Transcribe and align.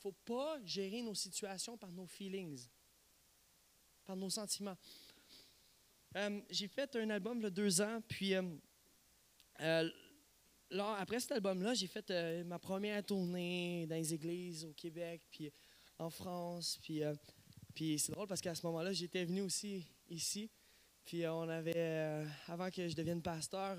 ne 0.00 0.12
faut 0.12 0.18
pas 0.24 0.58
gérer 0.64 1.02
nos 1.02 1.14
situations 1.14 1.76
par 1.76 1.92
nos 1.92 2.06
feelings, 2.06 2.68
par 4.06 4.16
nos 4.16 4.30
sentiments. 4.30 4.76
Euh, 6.16 6.40
j'ai 6.48 6.68
fait 6.68 6.96
un 6.96 7.10
album 7.10 7.38
il 7.38 7.42
y 7.42 7.46
a 7.46 7.50
deux 7.50 7.80
ans, 7.82 8.00
puis 8.08 8.34
euh, 8.34 8.42
euh, 9.60 9.90
là, 10.70 10.96
après 10.98 11.20
cet 11.20 11.32
album-là, 11.32 11.74
j'ai 11.74 11.86
fait 11.86 12.10
ma 12.44 12.58
première 12.58 13.04
tournée 13.04 13.86
dans 13.86 13.96
les 13.96 14.14
églises 14.14 14.64
au 14.64 14.72
Québec, 14.72 15.22
puis 15.30 15.52
en 15.98 16.08
France. 16.08 16.78
Puis, 16.82 17.02
puis 17.74 17.98
c'est 17.98 18.12
drôle 18.12 18.26
parce 18.26 18.40
qu'à 18.40 18.54
ce 18.54 18.66
moment-là, 18.66 18.92
j'étais 18.92 19.24
venu 19.24 19.42
aussi 19.42 19.86
ici. 20.08 20.50
Puis 21.04 21.26
on 21.26 21.48
avait, 21.48 22.24
avant 22.46 22.70
que 22.70 22.88
je 22.88 22.96
devienne 22.96 23.20
pasteur, 23.20 23.76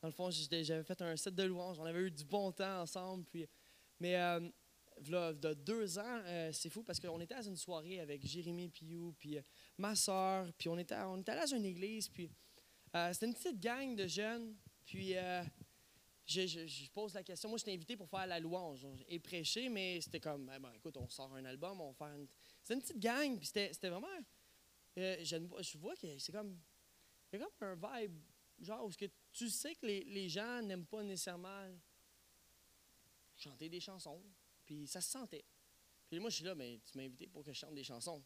dans 0.00 0.08
le 0.08 0.12
fond, 0.12 0.30
j'avais 0.30 0.82
fait 0.84 1.02
un 1.02 1.16
set 1.16 1.34
de 1.34 1.42
louanges. 1.42 1.78
On 1.78 1.84
avait 1.84 2.06
eu 2.06 2.10
du 2.10 2.24
bon 2.24 2.52
temps 2.52 2.80
ensemble. 2.80 3.24
Puis, 3.26 3.46
mais 4.00 4.16
de 5.00 5.54
deux 5.54 5.98
ans, 5.98 6.22
euh, 6.24 6.50
c'est 6.52 6.70
fou 6.70 6.82
parce 6.82 7.00
qu'on 7.00 7.20
était 7.20 7.34
à 7.34 7.42
une 7.42 7.56
soirée 7.56 8.00
avec 8.00 8.26
Jérémy 8.26 8.68
Piou, 8.68 9.14
puis 9.18 9.38
euh, 9.38 9.42
ma 9.76 9.94
soeur, 9.94 10.50
puis 10.56 10.68
on 10.68 10.78
était, 10.78 10.96
on 10.96 11.18
était 11.18 11.32
à 11.32 11.44
une 11.54 11.64
église, 11.64 12.08
puis 12.08 12.30
euh, 12.94 13.12
c'était 13.12 13.26
une 13.26 13.34
petite 13.34 13.60
gang 13.60 13.94
de 13.94 14.06
jeunes, 14.06 14.56
puis 14.84 15.14
je, 16.26 16.90
pose 16.90 17.14
la 17.14 17.22
question. 17.22 17.48
Moi, 17.48 17.58
j'étais 17.58 17.72
invité 17.72 17.96
pour 17.96 18.08
faire 18.08 18.26
la 18.26 18.40
louange 18.40 18.86
et 19.08 19.18
prêcher, 19.18 19.68
mais 19.68 20.00
c'était 20.00 20.20
comme, 20.20 20.50
eh 20.54 20.58
ben, 20.58 20.72
écoute, 20.74 20.96
on 20.96 21.08
sort 21.08 21.32
un 21.34 21.44
album, 21.44 21.80
on 21.80 21.92
faire 21.92 22.14
une. 22.14 22.28
C'était 22.62 22.74
une 22.74 22.80
petite 22.80 23.00
gang, 23.00 23.36
puis 23.38 23.46
c'était 23.46 23.88
vraiment. 23.88 24.06
je, 24.96 25.78
vois 25.78 25.96
que 25.96 26.18
c'est 26.18 26.32
comme. 26.32 26.58
A 27.32 27.38
comme 27.38 27.48
un 27.60 28.00
vibe, 28.00 28.18
genre, 28.58 28.86
où 28.86 28.90
que 28.90 29.04
tu 29.32 29.50
sais 29.50 29.74
que 29.74 29.84
les, 29.84 30.04
les 30.04 30.30
gens 30.30 30.62
n'aiment 30.62 30.86
pas 30.86 31.02
nécessairement 31.02 31.68
chanter 33.36 33.68
des 33.68 33.80
chansons. 33.80 34.22
Puis 34.68 34.86
ça 34.86 35.00
se 35.00 35.10
sentait. 35.10 35.46
Puis 36.10 36.20
moi, 36.20 36.28
je 36.28 36.36
suis 36.36 36.44
là, 36.44 36.54
mais 36.54 36.78
tu 36.84 36.98
m'as 36.98 37.04
invité 37.04 37.26
pour 37.26 37.42
que 37.42 37.50
je 37.54 37.58
chante 37.58 37.74
des 37.74 37.82
chansons. 37.82 38.22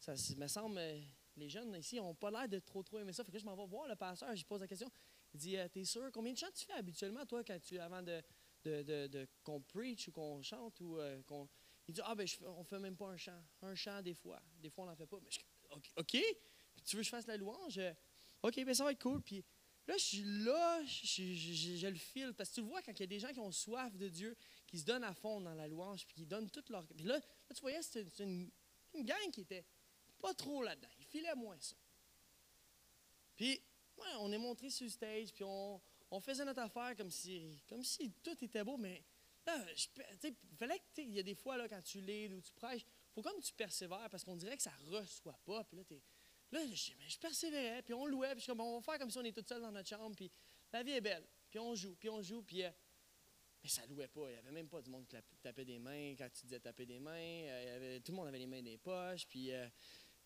Ça 0.00 0.12
me 0.36 0.48
semble, 0.48 0.76
euh, 0.76 1.00
les 1.36 1.48
jeunes 1.48 1.72
ici 1.76 1.96
n'ont 1.96 2.16
pas 2.16 2.32
l'air 2.32 2.48
de 2.48 2.58
trop, 2.58 2.82
trop 2.82 2.98
aimer 2.98 3.12
ça. 3.12 3.22
Fait 3.22 3.30
que 3.30 3.38
je 3.38 3.44
m'en 3.44 3.54
vais 3.54 3.66
voir 3.66 3.86
le 3.86 3.94
pasteur, 3.94 4.34
je 4.34 4.44
pose 4.44 4.60
la 4.60 4.66
question. 4.66 4.90
Il 5.32 5.38
dit 5.38 5.56
euh, 5.56 5.68
T'es 5.68 5.84
sûr 5.84 6.10
Combien 6.12 6.32
de 6.32 6.38
chants 6.38 6.50
tu 6.52 6.64
fais 6.64 6.72
habituellement, 6.72 7.24
toi, 7.26 7.44
quand 7.44 7.60
tu, 7.60 7.78
avant 7.78 8.02
de, 8.02 8.20
de, 8.64 9.28
qu'on 9.44 9.60
preach 9.60 10.08
ou 10.08 10.12
qu'on 10.12 10.42
chante 10.42 10.80
ou 10.80 10.98
euh, 10.98 11.22
qu'on. 11.22 11.48
Il 11.86 11.94
dit 11.94 12.00
Ah, 12.04 12.16
ben, 12.16 12.26
je, 12.26 12.44
on 12.44 12.64
fait 12.64 12.80
même 12.80 12.96
pas 12.96 13.06
un 13.06 13.16
chant. 13.16 13.40
Un 13.62 13.76
chant, 13.76 14.02
des 14.02 14.14
fois. 14.14 14.42
Des 14.60 14.70
fois, 14.70 14.84
on 14.84 14.88
n'en 14.88 14.96
fait 14.96 15.06
pas. 15.06 15.20
Mais 15.22 15.30
OK. 15.96 16.18
Tu 16.84 16.96
veux 16.96 17.02
que 17.02 17.06
je 17.06 17.10
fasse 17.10 17.28
la 17.28 17.36
louange? 17.36 17.80
OK, 18.42 18.64
ben, 18.64 18.74
ça 18.74 18.82
va 18.82 18.90
être 18.90 19.00
cool. 19.00 19.22
Puis 19.22 19.44
Là, 19.86 19.94
je 19.98 20.02
suis 20.02 20.22
là, 20.24 20.82
je, 20.84 21.86
le 21.86 21.94
file, 21.96 22.32
parce 22.32 22.48
que 22.50 22.54
tu 22.54 22.60
vois, 22.62 22.80
quand 22.80 22.92
il 22.92 23.00
y 23.00 23.02
a 23.02 23.06
des 23.06 23.18
gens 23.18 23.32
qui 23.32 23.40
ont 23.40 23.52
soif 23.52 23.94
de 23.96 24.08
Dieu, 24.08 24.34
qui 24.74 24.80
se 24.80 24.86
donnent 24.86 25.04
à 25.04 25.14
fond 25.14 25.40
dans 25.40 25.54
la 25.54 25.68
louange, 25.68 26.04
puis 26.04 26.16
qui 26.16 26.26
donnent 26.26 26.50
toute 26.50 26.68
leur. 26.68 26.84
Puis 26.84 27.04
là, 27.04 27.20
tu 27.54 27.60
voyais, 27.60 27.80
c'était 27.80 28.24
une, 28.24 28.50
gang 28.92 29.30
qui 29.32 29.42
était 29.42 29.64
pas 30.18 30.34
trop 30.34 30.64
là-dedans. 30.64 30.88
Ils 30.98 31.04
filaient 31.04 31.36
moins 31.36 31.60
ça. 31.60 31.76
Puis, 33.36 33.62
ouais, 33.96 34.14
on 34.18 34.32
est 34.32 34.38
montré 34.38 34.70
sur 34.70 34.84
le 34.84 34.90
stage, 34.90 35.32
puis 35.32 35.44
on, 35.44 35.80
faisait 36.20 36.44
notre 36.44 36.60
affaire 36.60 36.96
comme 36.96 37.10
si, 37.10 37.62
comme 37.68 37.84
si 37.84 38.10
tout 38.20 38.36
était 38.44 38.64
beau, 38.64 38.76
mais 38.76 39.04
là, 39.46 39.64
il 40.24 40.34
fallait 40.56 40.80
que, 40.80 41.02
il 41.02 41.14
y 41.14 41.20
a 41.20 41.22
des 41.22 41.36
fois, 41.36 41.56
là, 41.56 41.68
quand 41.68 41.82
tu 41.82 42.00
lis 42.00 42.34
ou 42.34 42.40
tu 42.40 42.52
prêches, 42.52 42.84
faut 43.12 43.22
comme 43.22 43.40
tu 43.40 43.52
persévères, 43.52 44.08
parce 44.10 44.24
qu'on 44.24 44.36
dirait 44.36 44.56
que 44.56 44.62
ça 44.62 44.72
reçoit 44.90 45.38
pas, 45.44 45.62
puis 45.62 45.76
là, 45.76 45.84
Là, 46.50 46.60
je, 46.72 47.18
persévérais, 47.18 47.82
puis 47.82 47.94
on 47.94 48.06
louait, 48.06 48.34
puis 48.34 48.44
je, 48.44 48.52
on 48.52 48.80
va 48.80 48.82
faire 48.82 48.98
comme 48.98 49.10
si 49.10 49.18
on 49.18 49.24
était 49.24 49.40
tout 49.40 49.48
seul 49.48 49.62
dans 49.62 49.72
notre 49.72 49.88
chambre, 49.88 50.14
puis 50.16 50.30
la 50.72 50.82
vie 50.82 50.92
est 50.92 51.00
belle. 51.00 51.26
Puis 51.48 51.58
on 51.60 51.76
joue, 51.76 51.94
puis 51.94 52.08
on 52.08 52.20
joue, 52.22 52.42
puis. 52.42 52.64
Euh, 52.64 52.70
mais 53.64 53.70
ça 53.70 53.82
louait 53.86 54.08
pas. 54.08 54.28
Il 54.28 54.32
n'y 54.32 54.38
avait 54.38 54.52
même 54.52 54.68
pas 54.68 54.82
du 54.82 54.90
monde 54.90 55.06
qui 55.08 55.16
tapait 55.42 55.64
des 55.64 55.78
mains 55.78 56.14
quand 56.16 56.28
tu 56.32 56.42
disais 56.46 56.60
taper 56.60 56.84
des 56.84 56.98
mains. 56.98 57.12
Euh, 57.16 57.98
tout 58.04 58.12
le 58.12 58.16
monde 58.16 58.28
avait 58.28 58.38
les 58.38 58.46
mains 58.46 58.60
dans 58.60 58.70
les 58.70 58.78
poches, 58.78 59.26
puis. 59.26 59.52
Euh, 59.52 59.66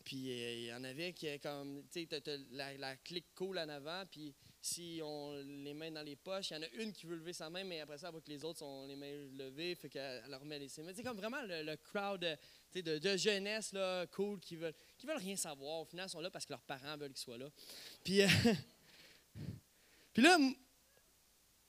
puis 0.04 0.28
il 0.28 0.65
y 0.65 0.72
en 0.72 0.84
avait 0.84 1.12
qui, 1.12 1.38
comme, 1.41 1.82
tu 1.93 2.06
sais, 2.09 2.22
la, 2.53 2.72
la 2.78 2.97
clique 2.97 3.26
cool 3.34 3.59
en 3.59 3.69
avant, 3.69 4.04
puis 4.10 4.34
si 4.60 5.00
on 5.03 5.34
les 5.65 5.75
mains 5.75 5.91
dans 5.91 6.03
les 6.03 6.16
poches, 6.16 6.50
il 6.50 6.54
y 6.54 6.56
en 6.56 6.62
a 6.62 6.69
une 6.82 6.93
qui 6.93 7.04
veut 7.04 7.16
lever 7.16 7.32
sa 7.32 7.50
main, 7.50 7.62
mais 7.65 7.81
après 7.81 7.99
ça, 7.99 8.06
elle 8.06 8.12
voit 8.12 8.21
que 8.22 8.31
les 8.31 8.43
autres 8.44 8.60
sont 8.60 8.87
les 8.87 8.97
mains 8.97 9.12
levées, 9.37 9.75
fait 9.75 9.91
qu'elle 9.91 10.25
leur 10.31 10.41
remet 10.41 10.59
les 10.59 10.69
mains. 10.82 10.93
C'est 10.94 11.03
comme 11.03 11.16
vraiment 11.16 11.43
le, 11.43 11.76
crowd 11.76 12.20
de, 12.75 12.99
de, 12.99 13.16
jeunesse 13.16 13.72
là, 13.72 14.06
cool 14.06 14.41
qui 14.41 14.56
veulent, 14.56 14.75
qui 14.97 15.06
veulent 15.06 15.19
rien 15.19 15.37
savoir. 15.37 15.81
Au 15.81 15.84
final, 15.84 16.06
ils 16.06 16.10
sont 16.10 16.20
là 16.20 16.31
parce 16.31 16.47
que 16.47 16.53
leurs 16.53 16.62
parents 16.62 16.97
veulent 16.97 17.12
qu'ils 17.12 17.25
soient 17.25 17.38
là. 17.38 17.50
Puis, 18.03 18.22
euh, 18.22 18.26
puis 20.15 20.22
là, 20.22 20.38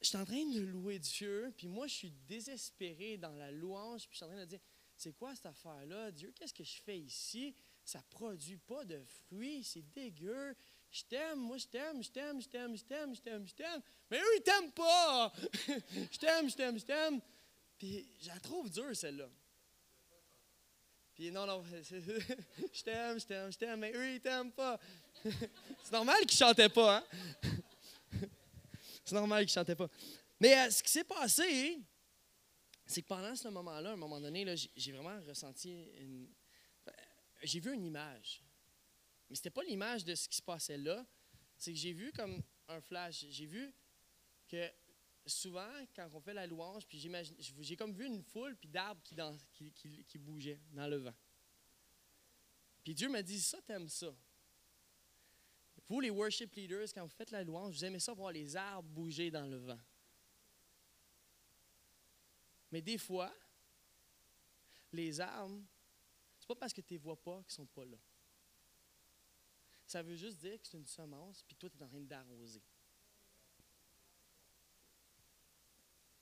je 0.01 0.07
suis 0.07 0.17
en 0.17 0.25
train 0.25 0.45
de 0.45 0.59
louer 0.61 0.99
Dieu, 0.99 1.53
puis 1.57 1.67
moi, 1.67 1.87
je 1.87 1.93
suis 1.93 2.11
désespéré 2.27 3.17
dans 3.17 3.33
la 3.35 3.51
louange, 3.51 4.07
puis 4.07 4.11
je 4.11 4.17
suis 4.17 4.25
en 4.25 4.29
train 4.29 4.39
de 4.39 4.45
dire, 4.45 4.59
c'est 4.95 5.13
quoi 5.13 5.35
cette 5.35 5.45
affaire-là? 5.45 6.11
Dieu, 6.11 6.33
qu'est-ce 6.35 6.53
que 6.53 6.63
je 6.63 6.81
fais 6.81 6.97
ici? 6.97 7.55
Ça 7.83 8.01
produit 8.09 8.57
pas 8.57 8.85
de 8.85 9.01
fruits, 9.03 9.63
c'est 9.63 9.81
dégueu. 9.93 10.55
Je 10.91 11.03
t'aime, 11.03 11.39
moi 11.39 11.57
je 11.57 11.67
t'aime, 11.67 12.03
je 12.03 12.09
t'aime, 12.09 12.41
je 12.41 12.47
t'aime, 12.47 12.75
je 12.75 12.83
t'aime, 12.83 13.15
je 13.15 13.21
t'aime, 13.21 13.47
je 13.47 13.53
t'aime. 13.53 13.81
Mais 14.09 14.19
eux, 14.19 14.37
ils 14.37 14.43
t'aiment 14.43 14.71
pas. 14.71 15.33
je 16.11 16.17
t'aime, 16.17 16.49
je 16.49 16.55
t'aime, 16.55 16.79
je 16.79 16.85
t'aime. 16.85 17.21
Puis 17.77 18.05
je 18.21 18.27
la 18.27 18.39
trouve 18.39 18.69
dure, 18.69 18.95
celle-là. 18.95 19.29
Puis 21.15 21.31
non, 21.31 21.45
non, 21.45 21.63
je 21.71 22.83
t'aime, 22.83 23.19
je 23.19 23.25
t'aime, 23.25 23.51
je 23.51 23.57
t'aime, 23.57 23.79
mais 23.79 23.93
eux, 23.93 24.13
ils 24.13 24.21
t'aiment 24.21 24.51
pas. 24.51 24.79
C'est 25.83 25.91
normal 25.91 26.25
qu'ils 26.25 26.37
chantaient 26.37 26.69
pas, 26.69 26.97
hein? 26.97 27.49
C'est 29.09 29.15
normal 29.15 29.43
qu'ils 29.43 29.53
chantaient 29.53 29.75
pas. 29.75 29.89
Mais 30.39 30.55
euh, 30.55 30.69
ce 30.69 30.83
qui 30.83 30.91
s'est 30.91 31.03
passé, 31.03 31.79
c'est 32.85 33.01
que 33.01 33.07
pendant 33.07 33.35
ce 33.35 33.47
moment-là, 33.47 33.89
à 33.89 33.93
un 33.93 33.95
moment 33.95 34.21
donné, 34.21 34.55
j'ai 34.75 34.91
vraiment 34.91 35.19
ressenti 35.25 35.71
une. 35.97 36.29
J'ai 37.41 37.59
vu 37.59 37.73
une 37.73 37.85
image. 37.85 38.43
Mais 39.27 39.35
ce 39.35 39.39
n'était 39.39 39.49
pas 39.49 39.63
l'image 39.63 40.03
de 40.03 40.13
ce 40.13 40.29
qui 40.29 40.37
se 40.37 40.43
passait 40.43 40.77
là. 40.77 41.03
C'est 41.57 41.71
que 41.71 41.79
j'ai 41.79 41.93
vu 41.93 42.11
comme 42.11 42.39
un 42.67 42.81
flash. 42.81 43.25
J'ai 43.31 43.47
vu 43.47 43.73
que 44.47 44.69
souvent, 45.25 45.71
quand 45.95 46.07
on 46.13 46.21
fait 46.21 46.33
la 46.35 46.45
louange, 46.45 46.85
puis 46.85 46.99
j'ai 46.99 47.75
comme 47.75 47.93
vu 47.93 48.05
une 48.05 48.21
foule 48.21 48.55
puis 48.57 48.69
d'arbres 48.69 49.01
qui, 49.03 49.71
qui, 49.71 50.03
qui, 50.03 50.17
bougeaient 50.19 50.59
dans 50.71 50.87
le 50.87 50.97
vent. 50.97 51.15
Puis 52.83 52.93
Dieu 52.93 53.09
m'a 53.09 53.23
dit, 53.23 53.41
ça, 53.41 53.59
t'aimes 53.63 53.89
ça. 53.89 54.13
Vous, 55.89 55.99
les 55.99 56.11
worship 56.11 56.53
leaders, 56.53 56.93
quand 56.93 57.03
vous 57.03 57.09
faites 57.09 57.31
la 57.31 57.43
louange, 57.43 57.73
vous 57.73 57.85
aimez 57.85 57.99
ça 57.99 58.13
voir 58.13 58.31
les 58.31 58.55
arbres 58.55 58.87
bouger 58.89 59.31
dans 59.31 59.47
le 59.47 59.57
vent. 59.57 59.79
Mais 62.71 62.81
des 62.81 62.99
fois, 62.99 63.33
les 64.93 65.19
arbres, 65.19 65.63
c'est 66.37 66.47
pas 66.47 66.55
parce 66.55 66.73
que 66.73 66.81
tu 66.81 66.93
ne 66.93 66.99
les 66.99 67.03
vois 67.03 67.19
pas 67.19 67.37
qu'ils 67.37 67.53
ne 67.61 67.65
sont 67.65 67.65
pas 67.65 67.85
là. 67.85 67.97
Ça 69.87 70.03
veut 70.03 70.15
juste 70.15 70.37
dire 70.37 70.61
que 70.61 70.67
c'est 70.67 70.77
une 70.77 70.85
semence, 70.85 71.41
puis 71.41 71.55
toi, 71.55 71.67
tu 71.67 71.77
es 71.79 71.83
en 71.83 71.87
train 71.87 71.99
d'arroser. 72.01 72.61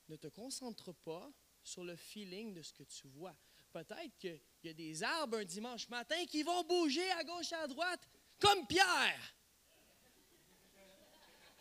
Ne 0.08 0.16
te 0.16 0.28
concentre 0.28 0.94
pas 0.94 1.30
sur 1.62 1.84
le 1.84 1.98
feeling 1.98 2.54
de 2.54 2.62
ce 2.62 2.72
que 2.72 2.84
tu 2.84 3.10
vois. 3.10 3.36
Peut-être 3.74 4.18
qu'il 4.18 4.42
y 4.64 4.70
a 4.70 4.74
des 4.74 5.04
arbres 5.04 5.40
un 5.40 5.44
dimanche 5.44 5.90
matin 5.90 6.26
qui 6.28 6.44
vont 6.44 6.64
bouger 6.64 7.12
à 7.12 7.26
gauche 7.26 7.52
et 7.52 7.56
à 7.56 7.68
droite, 7.68 8.08
comme 8.40 8.66
Pierre. 8.66 9.37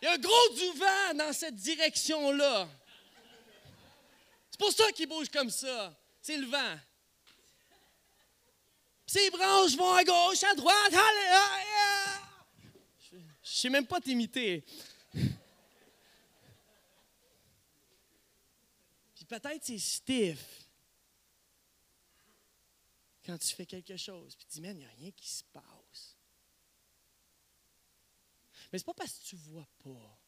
Il 0.00 0.04
y 0.04 0.08
a 0.08 0.12
un 0.12 0.18
gros 0.18 0.48
du 0.54 0.78
vent 0.78 1.14
dans 1.14 1.32
cette 1.32 1.56
direction-là. 1.56 2.68
C'est 4.50 4.58
pour 4.58 4.72
ça 4.72 4.92
qu'il 4.92 5.08
bouge 5.08 5.28
comme 5.28 5.50
ça. 5.50 5.98
C'est 6.20 6.36
le 6.36 6.46
vent. 6.46 6.78
Ces 9.06 9.30
branches 9.30 9.76
vont 9.76 9.92
à 9.92 10.02
gauche, 10.02 10.42
à 10.42 10.54
droite. 10.54 10.92
Je 13.10 13.16
ne 13.16 13.22
sais 13.42 13.70
même 13.70 13.86
pas 13.86 14.00
t'imiter. 14.00 14.64
Puis 19.14 19.24
peut-être 19.26 19.64
c'est 19.64 19.78
stiff 19.78 20.66
quand 23.24 23.38
tu 23.38 23.54
fais 23.54 23.66
quelque 23.66 23.96
chose. 23.96 24.34
Puis 24.36 24.46
tu 24.46 24.54
dis, 24.54 24.60
man, 24.60 24.76
il 24.76 24.80
n'y 24.80 24.84
a 24.84 24.90
rien 24.98 25.10
qui 25.12 25.28
se 25.28 25.44
passe. 25.44 26.15
Mais 28.72 28.78
ce 28.78 28.82
n'est 28.82 28.86
pas 28.86 28.94
parce 28.94 29.18
que 29.18 29.24
tu 29.24 29.36
ne 29.36 29.40
vois 29.40 29.68
pas 29.82 30.18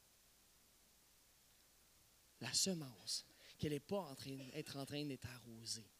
la 2.40 2.52
semence 2.52 3.24
qu'elle 3.58 3.72
n'est 3.72 3.80
pas 3.80 4.00
en 4.00 4.14
train, 4.14 4.38
être 4.54 4.76
en 4.76 4.86
train 4.86 5.04
d'être 5.04 5.26
arrosée. 5.26 5.90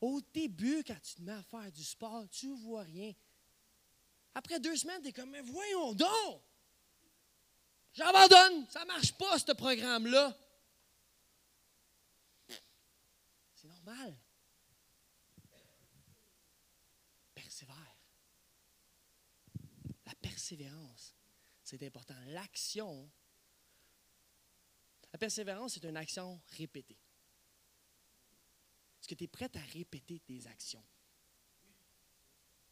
Au 0.00 0.20
début, 0.32 0.82
quand 0.84 1.00
tu 1.02 1.14
te 1.14 1.22
mets 1.22 1.32
à 1.32 1.42
faire 1.42 1.70
du 1.72 1.84
sport, 1.84 2.28
tu 2.30 2.48
ne 2.48 2.56
vois 2.56 2.82
rien. 2.82 3.12
Après 4.34 4.60
deux 4.60 4.76
semaines, 4.76 5.00
tu 5.02 5.08
es 5.08 5.12
comme, 5.12 5.30
mais 5.30 5.40
voyons 5.40 5.94
donc! 5.94 6.42
J'abandonne! 7.94 8.66
Ça 8.68 8.82
ne 8.82 8.86
marche 8.86 9.12
pas, 9.14 9.38
ce 9.38 9.52
programme-là. 9.52 10.36
C'est 13.54 13.68
normal. 13.68 14.18
Persévère. 17.34 17.95
Persévérance, 20.46 21.12
c'est 21.64 21.82
important. 21.82 22.14
L'action, 22.28 23.10
la 25.12 25.18
persévérance, 25.18 25.74
c'est 25.74 25.84
une 25.84 25.96
action 25.96 26.40
répétée. 26.50 27.00
Est-ce 29.00 29.08
que 29.08 29.16
tu 29.16 29.24
es 29.24 29.26
prêt 29.26 29.50
à 29.56 29.60
répéter 29.72 30.20
tes 30.20 30.46
actions? 30.46 30.84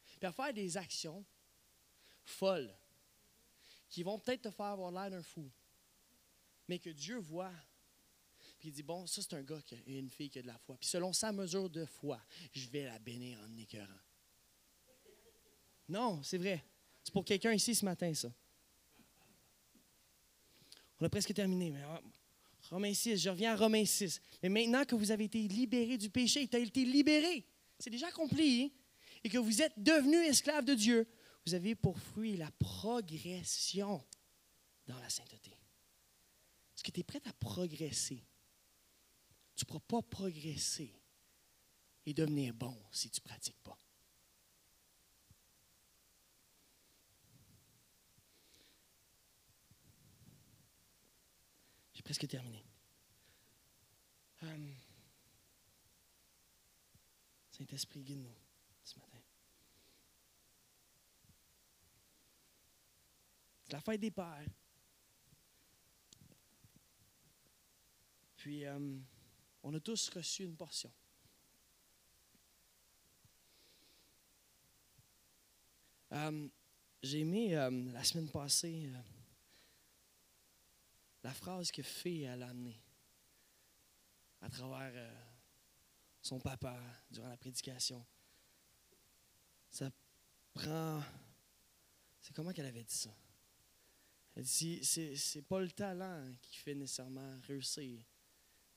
Puis 0.05 0.25
à 0.25 0.31
faire 0.31 0.53
des 0.53 0.77
actions 0.77 1.25
folles 2.23 2.73
qui 3.89 4.03
vont 4.03 4.19
peut-être 4.19 4.43
te 4.43 4.51
faire 4.51 4.67
avoir 4.67 4.89
l'air 4.91 5.11
d'un 5.11 5.23
fou, 5.23 5.51
mais 6.69 6.79
que 6.79 6.91
Dieu 6.91 7.17
voit. 7.17 7.51
Puis 8.57 8.69
il 8.69 8.71
dit, 8.71 8.83
bon, 8.83 9.05
ça 9.05 9.21
c'est 9.21 9.33
un 9.33 9.43
gars 9.43 9.61
qui 9.63 9.75
a, 9.75 9.79
une 9.85 10.09
fille 10.09 10.29
qui 10.29 10.39
a 10.39 10.43
de 10.43 10.47
la 10.47 10.57
foi. 10.59 10.77
Puis 10.77 10.87
selon 10.87 11.11
sa 11.11 11.33
mesure 11.33 11.69
de 11.69 11.83
foi, 11.83 12.23
je 12.53 12.69
vais 12.69 12.85
la 12.85 12.99
bénir 12.99 13.37
en 13.41 13.57
écœurant. 13.57 13.99
Non, 15.89 16.23
c'est 16.23 16.37
vrai. 16.37 16.63
C'est 17.05 17.13
pour 17.13 17.23
quelqu'un 17.23 17.53
ici 17.53 17.75
ce 17.75 17.85
matin, 17.85 18.11
ça. 18.15 18.33
On 20.99 21.05
a 21.05 21.09
presque 21.09 21.35
terminé. 21.35 21.69
Mais 21.69 21.83
ah, 21.83 22.01
Romains 22.71 22.95
6, 22.95 23.17
je 23.17 23.29
reviens 23.29 23.53
à 23.53 23.55
Romains 23.55 23.85
6. 23.85 24.19
Mais 24.41 24.49
maintenant 24.49 24.83
que 24.85 24.95
vous 24.95 25.11
avez 25.11 25.25
été 25.25 25.47
libérés 25.47 25.99
du 25.99 26.09
péché, 26.09 26.47
tu 26.47 26.55
as 26.55 26.59
été 26.59 26.83
libéré. 26.83 27.45
C'est 27.77 27.91
déjà 27.91 28.07
accompli. 28.07 28.63
hein? 28.63 28.69
Et 29.23 29.29
que 29.29 29.37
vous 29.37 29.61
êtes 29.61 29.73
devenus 29.77 30.27
esclaves 30.27 30.65
de 30.65 30.73
Dieu, 30.73 31.07
vous 31.45 31.53
avez 31.53 31.75
pour 31.75 31.99
fruit 31.99 32.37
la 32.37 32.49
progression 32.53 34.03
dans 34.87 34.97
la 34.97 35.09
sainteté. 35.09 35.51
Est-ce 36.75 36.83
que 36.83 36.89
tu 36.89 37.01
es 37.01 37.03
prêt 37.03 37.21
à 37.25 37.33
progresser? 37.33 38.25
Tu 39.55 39.63
ne 39.63 39.67
pourras 39.67 39.79
pas 39.87 40.01
progresser 40.01 40.91
et 42.07 42.15
devenir 42.15 42.55
bon 42.55 42.75
si 42.91 43.11
tu 43.11 43.21
ne 43.21 43.29
pratiques 43.29 43.61
pas. 43.63 43.77
Presque 52.05 52.27
terminé. 52.27 52.63
Euh, 54.43 54.73
Saint-Esprit, 57.49 58.03
guide-nous 58.03 58.35
ce 58.83 58.99
matin. 58.99 59.17
C'est 63.63 63.73
la 63.73 63.81
fête 63.81 63.99
des 63.99 64.11
pères. 64.11 64.45
Puis, 68.37 68.65
euh, 68.65 68.99
on 69.63 69.73
a 69.73 69.79
tous 69.79 70.09
reçu 70.09 70.43
une 70.43 70.55
portion. 70.55 70.91
Euh, 76.11 76.47
J'ai 77.01 77.21
aimé 77.21 77.55
la 77.55 78.03
semaine 78.03 78.29
passée 78.29 78.91
la 81.25 81.33
phrase 81.33 81.71
que 81.71 81.81
Fée 81.81 82.27
a 82.27 82.33
amenée 82.33 82.79
à 84.41 84.47
travers 84.47 84.91
euh, 84.93 85.11
son 86.21 86.39
papa 86.39 86.79
durant 87.09 87.29
la 87.29 87.37
prédication. 87.37 88.05
Ça 89.71 89.89
prend. 90.53 91.01
C'est 92.21 92.31
comment 92.31 92.51
qu'elle 92.51 92.67
avait 92.67 92.83
dit 92.83 92.93
ça? 92.93 93.09
Elle 94.35 94.43
dit 94.43 94.85
c'est, 94.85 95.41
pas 95.41 95.59
le 95.61 95.71
talent 95.71 96.31
qui 96.43 96.57
fait 96.57 96.75
nécessairement 96.75 97.39
réussir, 97.47 98.03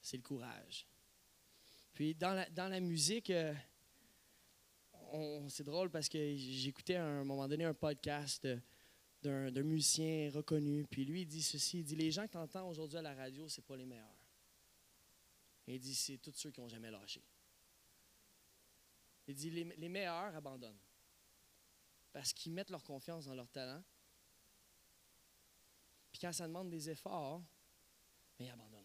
c'est 0.01 0.17
le 0.17 0.23
courage. 0.23 0.87
Puis 1.93 2.15
dans 2.15 2.33
la, 2.57 2.81
musique, 2.81 3.29
euh, 3.29 3.55
c'est 5.49 5.65
drôle 5.65 5.91
parce 5.91 6.09
que 6.09 6.35
j'écoutais 6.35 6.95
à 6.95 7.05
un 7.05 7.25
moment 7.25 7.47
donné 7.47 7.67
un 7.67 7.75
podcast 7.75 8.43
de- 8.47 8.59
d'un, 9.23 9.51
musicien 9.63 10.31
reconnu. 10.31 10.85
Puis 10.85 11.05
lui, 11.05 11.23
il 11.23 11.27
dit 11.27 11.43
ceci, 11.43 11.81
il 11.81 11.85
dit, 11.85 11.97
les 11.97 12.11
gens 12.11 12.27
que 12.27 12.47
tu 12.47 12.59
aujourd'hui 12.59 12.99
à 12.99 13.03
la 13.03 13.15
radio, 13.15 13.49
c'est 13.49 13.65
pas 13.65 13.77
les 13.77 13.87
meilleurs. 13.87 14.17
Il 15.67 15.81
dit, 15.81 15.95
c'est 15.95 16.19
tous 16.19 16.33
ceux 16.33 16.51
qui 16.51 16.61
n'ont 16.61 16.69
jamais 16.69 16.91
lâché. 16.91 17.23
Il 19.27 19.35
dit, 19.35 19.51
les, 19.51 19.65
les 19.65 19.89
meilleurs 19.89 20.35
abandonnent. 20.35 20.79
Parce 22.13 22.33
qu'ils 22.33 22.53
mettent 22.53 22.71
leur 22.71 22.83
confiance 22.83 23.27
dans 23.27 23.35
leur 23.35 23.49
talent. 23.51 23.83
Puis 26.11 26.21
quand 26.21 26.33
ça 26.33 26.47
demande 26.47 26.71
des 26.71 26.89
efforts, 26.89 27.43
ben, 28.39 28.47
ils 28.47 28.51
abandonnent. 28.51 28.81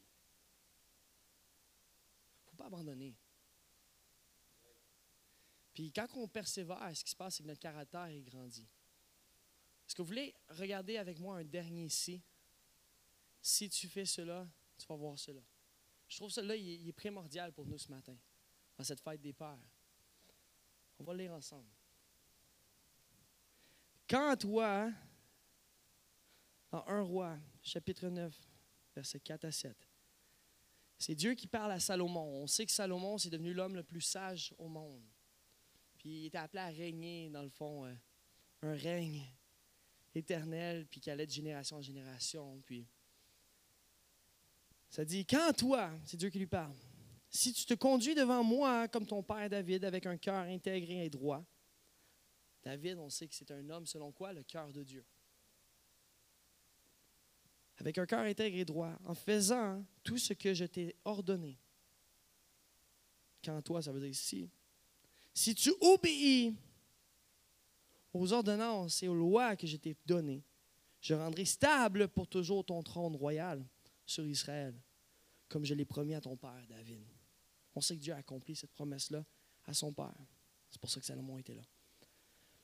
Il 2.42 2.46
ne 2.46 2.50
faut 2.50 2.58
pas 2.58 2.66
abandonner. 2.66 3.16
Puis 5.74 5.92
quand 5.92 6.08
on 6.16 6.28
persévère, 6.28 6.92
ce 6.94 7.04
qui 7.04 7.12
se 7.12 7.16
passe, 7.16 7.36
c'est 7.36 7.44
que 7.44 7.48
notre 7.48 7.62
caractère 7.62 8.06
est 8.06 8.22
grandi. 8.22 8.68
Est-ce 9.94 9.98
que 10.00 10.02
vous 10.02 10.08
voulez 10.08 10.34
regarder 10.50 10.98
avec 10.98 11.20
moi 11.20 11.38
un 11.38 11.44
dernier 11.44 11.88
si? 11.88 12.20
Si 13.40 13.70
tu 13.70 13.88
fais 13.88 14.06
cela, 14.06 14.48
tu 14.76 14.88
vas 14.88 14.96
voir 14.96 15.20
cela. 15.20 15.44
Je 16.08 16.16
trouve 16.16 16.32
cela 16.32 16.56
il 16.56 16.68
il 16.82 16.90
est 16.90 16.94
primordial 16.94 17.54
pour 17.54 17.68
nous 17.68 17.78
ce 17.78 17.92
matin, 17.92 18.18
dans 18.76 18.84
cette 18.84 19.02
fête 19.02 19.22
des 19.22 19.34
pères. 19.34 19.56
On 20.98 21.04
va 21.04 21.14
le 21.14 21.20
lire 21.20 21.34
ensemble. 21.34 21.70
Quand 24.10 24.36
toi, 24.36 24.92
dans 26.72 26.88
1 26.88 27.02
roi, 27.02 27.38
chapitre 27.62 28.08
9, 28.08 28.36
versets 28.96 29.20
4 29.20 29.46
à 29.46 29.52
7, 29.52 29.78
c'est 30.98 31.14
Dieu 31.14 31.36
qui 31.36 31.46
parle 31.46 31.72
à 31.72 31.80
Salomon. 31.80 32.42
On 32.42 32.48
sait 32.48 32.66
que 32.66 32.72
Salomon, 32.72 33.20
c'est 33.20 33.30
devenu 33.30 33.54
l'homme 33.54 33.76
le 33.76 33.84
plus 33.84 34.02
sage 34.02 34.56
au 34.58 34.68
monde. 34.70 35.06
Puis 36.00 36.22
il 36.22 36.26
était 36.26 36.40
appelé 36.40 36.64
à 36.64 36.70
régner, 36.70 37.30
dans 37.30 37.44
le 37.44 37.50
fond, 37.50 37.86
euh, 37.86 37.94
un 38.64 38.74
règne 38.74 39.24
éternel, 40.16 40.86
puis 40.88 41.00
qui 41.00 41.10
allait 41.10 41.26
de 41.26 41.32
génération 41.32 41.78
en 41.78 41.82
génération. 41.82 42.62
Puis 42.66 42.88
ça 44.90 45.04
dit, 45.04 45.26
quand 45.26 45.54
toi, 45.58 45.92
c'est 46.06 46.18
Dieu 46.18 46.30
qui 46.30 46.40
lui 46.40 46.48
parle, 46.48 46.76
si 47.30 47.52
tu 47.52 47.66
te 47.66 47.74
conduis 47.74 48.14
devant 48.14 48.44
moi 48.44 48.88
comme 48.88 49.08
ton 49.08 49.24
père 49.24 49.50
David, 49.50 49.86
avec 49.86 50.06
un 50.06 50.18
cœur 50.18 50.46
intégré 50.48 51.06
et 51.06 51.10
droit, 51.10 51.44
David, 52.62 52.98
on 53.00 53.10
sait 53.10 53.28
que 53.28 53.36
c'est 53.36 53.52
un 53.52 53.70
homme 53.70 53.86
selon 53.86 54.12
quoi? 54.12 54.32
Le 54.32 54.44
cœur 54.44 54.72
de 54.72 54.84
Dieu. 54.84 55.04
Avec 57.78 57.98
un 57.98 58.06
cœur 58.06 58.20
intègre 58.20 58.58
et 58.58 58.66
droit, 58.66 58.98
en 59.04 59.16
faisant 59.16 59.84
tout 60.04 60.18
ce 60.18 60.34
que 60.34 60.54
je 60.54 60.66
t'ai 60.66 60.96
ordonné. 61.04 61.58
Quand 63.44 63.62
toi, 63.62 63.82
ça 63.82 63.92
veut 63.92 64.00
dire 64.00 64.16
si. 64.16 64.50
Si 65.34 65.56
tu 65.56 65.74
obéis 65.82 66.56
aux 68.14 68.32
ordonnances 68.34 69.04
et 69.04 69.08
aux 69.08 69.16
lois 69.16 69.56
que 69.56 69.68
je 69.68 69.78
t'ai 69.78 69.96
données, 70.06 70.44
je 71.02 71.14
rendrai 71.14 71.46
stable 71.46 72.08
pour 72.08 72.28
toujours 72.28 72.64
ton 72.64 72.82
trône 72.82 73.16
royal 73.16 73.66
sur 74.06 74.26
Israël, 74.26 74.74
comme 75.50 75.66
je 75.66 75.74
l'ai 75.74 75.86
promis 75.86 76.14
à 76.14 76.22
ton 76.22 76.38
père 76.38 76.66
David. 76.70 77.04
On 77.76 77.82
sait 77.82 77.96
que 77.96 78.02
Dieu 78.02 78.14
a 78.14 78.18
accompli 78.18 78.56
cette 78.56 78.72
promesse-là 78.72 79.26
à 79.66 79.74
son 79.74 79.92
père. 79.92 80.16
C'est 80.70 80.80
pour 80.80 80.90
ça 80.90 81.00
que 81.00 81.06
Salomon 81.06 81.38
était 81.40 81.56
là. 81.56 81.64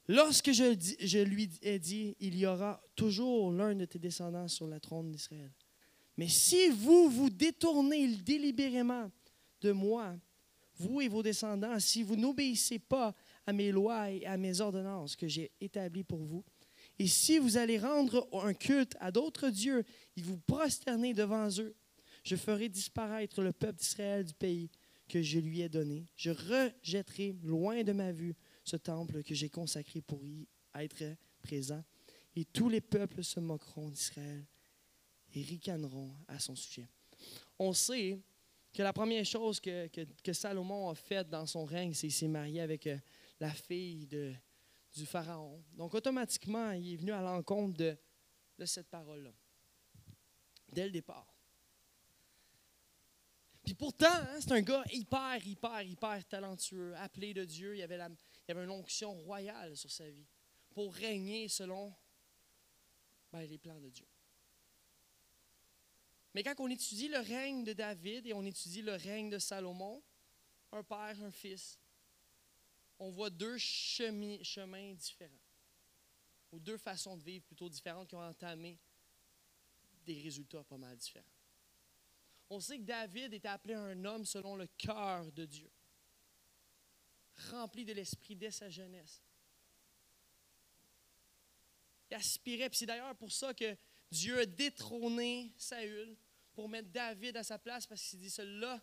Lorsque 0.07 0.51
je, 0.51 0.75
je 0.99 1.19
lui 1.19 1.49
ai 1.61 1.77
dit, 1.77 2.15
il 2.19 2.35
y 2.35 2.45
aura 2.45 2.81
toujours 2.95 3.51
l'un 3.51 3.75
de 3.75 3.85
tes 3.85 3.99
descendants 3.99 4.47
sur 4.47 4.67
le 4.67 4.79
trône 4.79 5.11
d'Israël. 5.11 5.51
Mais 6.17 6.27
si 6.27 6.69
vous 6.69 7.09
vous 7.09 7.29
détournez 7.29 8.07
délibérément 8.17 9.11
de 9.61 9.71
moi, 9.71 10.15
vous 10.79 11.01
et 11.01 11.07
vos 11.07 11.21
descendants, 11.21 11.79
si 11.79 12.03
vous 12.03 12.15
n'obéissez 12.15 12.79
pas 12.79 13.13
à 13.49 13.53
mes 13.53 13.71
lois 13.71 14.11
et 14.11 14.25
à 14.27 14.37
mes 14.37 14.61
ordonnances 14.61 15.15
que 15.15 15.27
j'ai 15.27 15.51
établies 15.59 16.03
pour 16.03 16.19
vous, 16.19 16.43
et 16.99 17.07
si 17.07 17.39
vous 17.39 17.57
allez 17.57 17.79
rendre 17.79 18.27
un 18.31 18.53
culte 18.53 18.95
à 18.99 19.11
d'autres 19.11 19.49
dieux 19.49 19.83
et 20.15 20.21
vous 20.21 20.37
prosterner 20.37 21.15
devant 21.15 21.49
eux, 21.57 21.73
je 22.23 22.35
ferai 22.35 22.69
disparaître 22.69 23.41
le 23.41 23.51
peuple 23.51 23.79
d'Israël 23.79 24.23
du 24.23 24.33
pays 24.33 24.69
que 25.07 25.21
je 25.21 25.39
lui 25.39 25.61
ai 25.61 25.69
donné. 25.69 26.05
Je 26.15 26.29
rejetterai 26.29 27.37
loin 27.41 27.83
de 27.83 27.93
ma 27.93 28.11
vue 28.11 28.35
ce 28.63 28.75
temple 28.75 29.23
que 29.23 29.33
j'ai 29.33 29.49
consacré 29.49 30.01
pour 30.01 30.23
y 30.23 30.47
être 30.75 31.15
présent. 31.41 31.83
Et 32.35 32.45
tous 32.45 32.69
les 32.69 32.81
peuples 32.81 33.23
se 33.23 33.39
moqueront 33.39 33.89
d'Israël 33.89 34.45
et 35.33 35.41
ricaneront 35.41 36.13
à 36.27 36.37
son 36.37 36.55
sujet. 36.55 36.87
On 37.57 37.73
sait 37.73 38.19
que 38.73 38.83
la 38.83 38.93
première 38.93 39.25
chose 39.25 39.59
que 39.59 40.33
Salomon 40.33 40.89
a 40.89 40.95
faite 40.95 41.29
dans 41.29 41.45
son 41.47 41.65
règne, 41.65 41.93
c'est 41.93 42.07
qu'il 42.07 42.13
s'est 42.13 42.27
marié 42.27 42.61
avec 42.61 42.85
euh, 42.85 42.97
la 43.39 43.53
fille 43.53 44.07
du 44.07 45.05
Pharaon. 45.05 45.63
Donc 45.73 45.93
automatiquement, 45.93 46.71
il 46.71 46.93
est 46.93 46.97
venu 46.97 47.11
à 47.11 47.21
l'encontre 47.21 47.77
de, 47.77 48.65
cette 48.65 48.89
parole-là, 48.89 49.31
dès 50.69 50.85
le 50.85 50.91
départ. 50.91 51.33
Puis 53.63 53.73
pourtant, 53.73 54.07
hein, 54.09 54.37
c'est 54.41 54.51
un 54.51 54.61
gars 54.61 54.83
hyper, 54.91 55.45
hyper, 55.45 55.81
hyper 55.83 56.27
talentueux, 56.27 56.95
appelé 56.95 57.33
de 57.33 57.45
Dieu. 57.45 57.75
Il 57.75 57.79
y 57.79 57.83
avait, 57.83 57.97
il 58.47 58.51
avait 58.51 58.63
une 58.63 58.71
onction 58.71 59.13
royale 59.13 59.77
sur 59.77 59.91
sa 59.91 60.09
vie 60.09 60.27
pour 60.71 60.93
régner 60.93 61.47
selon 61.47 61.93
ben, 63.31 63.41
les 63.41 63.57
plans 63.57 63.79
de 63.79 63.89
Dieu. 63.89 64.07
Mais 66.33 66.43
quand 66.43 66.55
on 66.59 66.67
étudie 66.67 67.07
le 67.07 67.19
règne 67.19 67.63
de 67.63 67.73
David 67.73 68.27
et 68.27 68.33
on 68.33 68.43
étudie 68.43 68.81
le 68.81 68.93
règne 68.93 69.29
de 69.29 69.39
Salomon, 69.39 70.03
un 70.71 70.83
père, 70.83 71.21
un 71.23 71.31
fils, 71.31 71.79
on 72.99 73.11
voit 73.11 73.29
deux 73.29 73.57
chemi- 73.57 74.43
chemins 74.43 74.93
différents, 74.93 75.31
ou 76.51 76.59
deux 76.59 76.77
façons 76.77 77.17
de 77.17 77.23
vivre 77.23 77.45
plutôt 77.45 77.69
différentes 77.69 78.09
qui 78.09 78.15
ont 78.15 78.27
entamé 78.27 78.77
des 80.05 80.21
résultats 80.21 80.63
pas 80.63 80.77
mal 80.77 80.97
différents. 80.97 81.25
On 82.49 82.59
sait 82.59 82.77
que 82.77 82.83
David 82.83 83.33
était 83.33 83.47
appelé 83.47 83.75
un 83.75 84.05
homme 84.05 84.25
selon 84.25 84.55
le 84.55 84.67
cœur 84.67 85.31
de 85.31 85.45
Dieu. 85.45 85.71
rempli 87.51 87.85
de 87.85 87.93
l'Esprit 87.93 88.35
dès 88.35 88.51
sa 88.51 88.69
jeunesse. 88.69 89.21
Il 92.11 92.15
aspirait, 92.15 92.69
puis 92.69 92.79
c'est 92.79 92.85
d'ailleurs 92.85 93.15
pour 93.15 93.31
ça 93.31 93.53
que 93.53 93.77
Dieu 94.11 94.39
a 94.39 94.45
détrôné 94.45 95.53
Saül 95.57 96.17
pour 96.53 96.67
mettre 96.67 96.89
David 96.89 97.37
à 97.37 97.43
sa 97.43 97.57
place, 97.57 97.85
parce 97.85 98.01
qu'il 98.01 98.19
dit, 98.19 98.29
celui-là, 98.29 98.81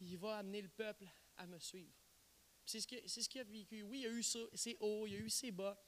il 0.00 0.16
va 0.16 0.38
amener 0.38 0.62
le 0.62 0.68
peuple 0.68 1.08
à 1.36 1.46
me 1.46 1.58
suivre. 1.58 1.92
C'est 2.68 2.80
ce 2.80 3.28
qu'il 3.30 3.40
a 3.40 3.44
vécu. 3.44 3.82
Oui, 3.82 4.00
il 4.00 4.02
y 4.02 4.06
a 4.06 4.10
eu 4.10 4.22
ses 4.22 4.76
hauts, 4.80 5.06
il 5.06 5.14
y 5.14 5.16
a 5.16 5.20
eu 5.20 5.30
ses 5.30 5.50
bas. 5.50 5.82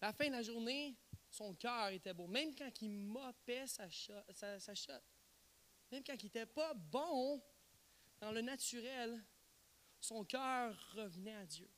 À 0.00 0.06
la 0.06 0.12
fin 0.14 0.28
de 0.28 0.32
la 0.32 0.42
journée, 0.42 0.96
son 1.28 1.54
cœur 1.54 1.88
était 1.88 2.14
beau. 2.14 2.26
Même 2.26 2.54
quand 2.54 2.70
il 2.80 2.88
mopait 2.88 3.66
sa, 3.66 3.86
sa, 3.90 4.58
sa 4.58 5.02
même 5.92 6.02
quand 6.02 6.14
il 6.18 6.24
n'était 6.24 6.46
pas 6.46 6.72
bon 6.72 7.42
dans 8.18 8.32
le 8.32 8.40
naturel, 8.40 9.22
son 10.00 10.24
cœur 10.24 10.74
revenait 10.94 11.34
à 11.34 11.44
Dieu. 11.44 11.70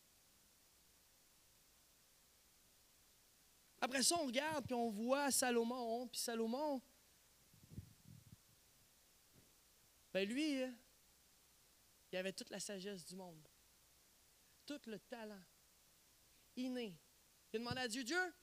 Après 3.80 4.04
ça, 4.04 4.16
on 4.20 4.26
regarde, 4.26 4.64
puis 4.66 4.74
on 4.74 4.88
voit 4.88 5.32
Salomon, 5.32 6.06
puis 6.06 6.20
Salomon, 6.20 6.80
ben 10.12 10.28
lui, 10.28 10.62
hein, 10.62 10.72
il 12.12 12.16
avait 12.16 12.32
toute 12.32 12.50
la 12.50 12.60
sagesse 12.60 13.04
du 13.04 13.16
monde, 13.16 13.48
tout 14.64 14.80
le 14.86 14.98
talent 14.98 15.42
inné. 16.56 16.98
Il 17.52 17.56
a 17.56 17.58
demandé 17.58 17.80
à 17.80 17.88
Dieu, 17.88 18.04
Dieu, 18.04 18.34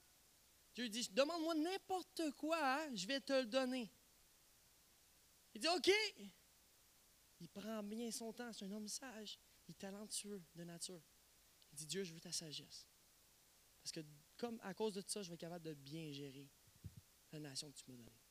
Dieu 0.74 0.88
dit, 0.88 1.08
demande-moi 1.12 1.54
n'importe 1.54 2.30
quoi, 2.32 2.58
hein, 2.60 2.94
je 2.94 3.06
vais 3.06 3.20
te 3.20 3.32
le 3.32 3.46
donner. 3.46 3.90
Il 5.54 5.60
dit, 5.60 5.68
OK. 5.68 5.90
Il 7.40 7.48
prend 7.48 7.82
bien 7.82 8.10
son 8.10 8.32
temps, 8.32 8.52
c'est 8.52 8.64
un 8.64 8.72
homme 8.72 8.88
sage, 8.88 9.38
il 9.68 9.72
est 9.72 9.78
talentueux 9.78 10.42
de 10.54 10.64
nature. 10.64 11.02
Il 11.72 11.76
dit, 11.76 11.86
Dieu, 11.86 12.04
je 12.04 12.12
veux 12.12 12.20
ta 12.20 12.32
sagesse. 12.32 12.86
Parce 13.82 13.92
que 13.92 14.00
comme 14.36 14.58
à 14.62 14.74
cause 14.74 14.94
de 14.94 15.02
ça, 15.06 15.22
je 15.22 15.28
vais 15.28 15.34
être 15.34 15.40
capable 15.40 15.64
de 15.64 15.74
bien 15.74 16.10
gérer 16.12 16.48
la 17.32 17.40
nation 17.40 17.70
que 17.70 17.76
tu 17.76 17.84
m'as 17.88 17.96
donnée. 17.96 18.23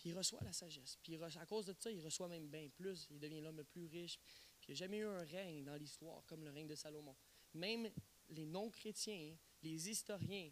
Puis 0.00 0.08
il 0.08 0.16
reçoit 0.16 0.40
la 0.42 0.52
sagesse. 0.52 0.96
Puis 1.02 1.14
à 1.22 1.44
cause 1.44 1.66
de 1.66 1.74
ça, 1.78 1.90
il 1.90 2.00
reçoit 2.00 2.26
même 2.26 2.48
bien 2.48 2.70
plus. 2.70 3.06
Il 3.10 3.20
devient 3.20 3.42
l'homme 3.42 3.58
le 3.58 3.64
plus 3.64 3.84
riche. 3.84 4.18
Puis 4.58 4.68
il 4.68 4.70
n'y 4.70 4.72
a 4.72 4.76
jamais 4.76 4.96
eu 4.96 5.04
un 5.04 5.24
règne 5.24 5.62
dans 5.62 5.76
l'histoire 5.76 6.24
comme 6.24 6.42
le 6.42 6.48
règne 6.48 6.66
de 6.66 6.74
Salomon. 6.74 7.14
Même 7.52 7.90
les 8.30 8.46
non-chrétiens, 8.46 9.36
les 9.62 9.90
historiens, 9.90 10.50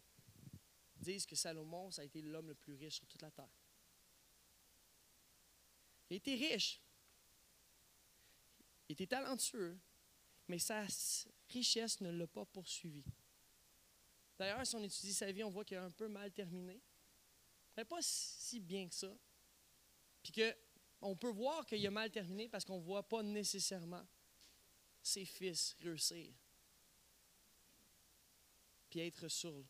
disent 0.97 1.25
que 1.25 1.35
Salomon, 1.35 1.89
ça 1.89 2.03
a 2.03 2.05
été 2.05 2.21
l'homme 2.21 2.49
le 2.49 2.53
plus 2.53 2.75
riche 2.75 2.97
sur 2.97 3.07
toute 3.07 3.23
la 3.23 3.31
terre. 3.31 3.49
Il 6.11 6.17
était 6.17 6.35
riche. 6.35 6.79
Il 8.87 8.93
était 8.93 9.07
talentueux, 9.07 9.79
mais 10.47 10.59
sa 10.59 10.85
richesse 11.47 12.01
ne 12.01 12.11
l'a 12.11 12.27
pas 12.27 12.45
poursuivi. 12.45 13.03
D'ailleurs, 14.37 14.65
si 14.67 14.75
on 14.75 14.83
étudie 14.83 15.13
sa 15.13 15.31
vie, 15.31 15.43
on 15.43 15.49
voit 15.49 15.65
qu'il 15.65 15.77
a 15.77 15.83
un 15.83 15.91
peu 15.91 16.07
mal 16.07 16.31
terminé. 16.31 16.79
Mais 17.75 17.85
pas 17.85 17.99
si 18.03 18.59
bien 18.59 18.87
que 18.87 18.93
ça. 18.93 19.11
Puis 20.31 20.43
que 20.43 20.55
on 21.01 21.15
peut 21.15 21.31
voir 21.31 21.65
qu'il 21.65 21.85
a 21.87 21.89
mal 21.89 22.11
terminé 22.11 22.47
parce 22.47 22.63
qu'on 22.63 22.77
ne 22.77 22.83
voit 22.83 23.07
pas 23.07 23.23
nécessairement 23.23 24.05
ses 25.01 25.25
fils 25.25 25.75
réussir. 25.79 26.31
Puis 28.91 28.99
être 28.99 29.27
sur 29.27 29.65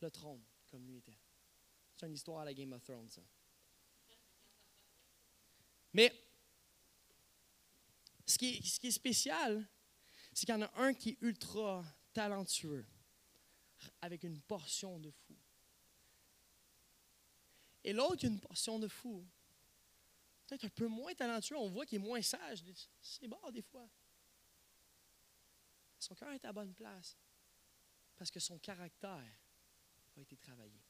le 0.00 0.10
trône 0.12 0.44
comme 0.70 0.86
lui 0.86 0.98
était. 0.98 1.18
C'est 1.96 2.06
une 2.06 2.12
histoire 2.12 2.40
à 2.40 2.44
la 2.44 2.54
Game 2.54 2.72
of 2.72 2.84
Thrones. 2.84 3.10
Mais 5.92 6.14
ce 8.26 8.38
qui 8.38 8.50
est, 8.50 8.64
ce 8.64 8.78
qui 8.78 8.86
est 8.86 8.92
spécial, 8.92 9.68
c'est 10.32 10.46
qu'il 10.46 10.54
y 10.54 10.58
en 10.58 10.62
a 10.62 10.72
un 10.76 10.94
qui 10.94 11.10
est 11.10 11.18
ultra 11.22 11.84
talentueux, 12.12 12.86
avec 14.00 14.22
une 14.22 14.40
portion 14.40 15.00
de 15.00 15.10
fou. 15.10 15.36
Et 17.82 17.92
l'autre 17.92 18.24
une 18.24 18.38
portion 18.38 18.78
de 18.78 18.86
fou, 18.86 19.26
peut-être 20.50 20.64
un 20.64 20.68
peu 20.70 20.88
moins 20.88 21.14
talentueux, 21.14 21.56
on 21.56 21.68
voit 21.68 21.86
qu'il 21.86 21.96
est 21.96 22.04
moins 22.04 22.22
sage. 22.22 22.64
C'est 23.00 23.28
bon 23.28 23.38
des 23.52 23.62
fois. 23.62 23.88
Son 25.98 26.14
cœur 26.14 26.32
est 26.32 26.44
à 26.44 26.52
bonne 26.52 26.74
place 26.74 27.16
parce 28.16 28.30
que 28.30 28.40
son 28.40 28.58
caractère 28.58 29.24
a 30.16 30.20
été 30.20 30.36
travaillé. 30.36 30.82